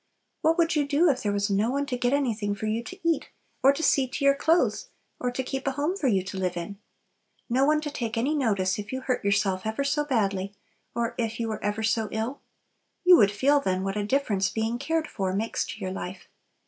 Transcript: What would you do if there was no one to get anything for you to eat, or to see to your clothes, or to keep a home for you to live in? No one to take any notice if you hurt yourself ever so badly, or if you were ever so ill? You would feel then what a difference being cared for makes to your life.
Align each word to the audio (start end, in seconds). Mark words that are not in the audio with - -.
What 0.41 0.57
would 0.57 0.75
you 0.75 0.87
do 0.87 1.11
if 1.11 1.21
there 1.21 1.31
was 1.31 1.51
no 1.51 1.69
one 1.69 1.85
to 1.85 1.95
get 1.95 2.11
anything 2.11 2.55
for 2.55 2.65
you 2.65 2.83
to 2.85 2.99
eat, 3.07 3.29
or 3.61 3.71
to 3.71 3.83
see 3.83 4.07
to 4.07 4.25
your 4.25 4.33
clothes, 4.33 4.89
or 5.19 5.29
to 5.29 5.43
keep 5.43 5.67
a 5.67 5.73
home 5.73 5.95
for 5.95 6.07
you 6.07 6.23
to 6.23 6.39
live 6.39 6.57
in? 6.57 6.79
No 7.47 7.65
one 7.67 7.81
to 7.81 7.91
take 7.91 8.17
any 8.17 8.33
notice 8.33 8.79
if 8.79 8.91
you 8.91 9.01
hurt 9.01 9.23
yourself 9.23 9.61
ever 9.63 9.83
so 9.83 10.03
badly, 10.03 10.55
or 10.95 11.13
if 11.19 11.39
you 11.39 11.49
were 11.49 11.63
ever 11.63 11.83
so 11.83 12.09
ill? 12.11 12.41
You 13.03 13.15
would 13.17 13.29
feel 13.29 13.59
then 13.59 13.83
what 13.83 13.95
a 13.95 14.03
difference 14.03 14.49
being 14.49 14.79
cared 14.79 15.05
for 15.07 15.33
makes 15.33 15.65
to 15.65 15.79
your 15.79 15.91
life. 15.91 16.27